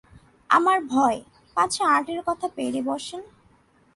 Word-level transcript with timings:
আমার 0.49 0.77
ভয়, 0.85 1.19
পাছে 1.57 1.81
আর্টের 1.83 2.19
কথা 2.25 2.47
পেড়ে 2.55 2.81
বসেন। 2.81 3.21